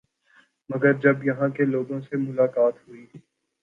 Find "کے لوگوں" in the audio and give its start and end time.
1.49-1.99